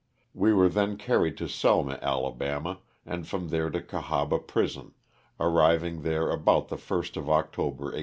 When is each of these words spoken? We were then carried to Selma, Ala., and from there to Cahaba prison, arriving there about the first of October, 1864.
We 0.33 0.51
were 0.51 0.67
then 0.67 0.97
carried 0.97 1.37
to 1.37 1.47
Selma, 1.47 1.99
Ala., 2.01 2.79
and 3.05 3.27
from 3.27 3.49
there 3.49 3.69
to 3.69 3.81
Cahaba 3.83 4.39
prison, 4.39 4.95
arriving 5.39 6.01
there 6.01 6.31
about 6.31 6.69
the 6.69 6.77
first 6.77 7.15
of 7.17 7.29
October, 7.29 7.93
1864. 7.93 7.99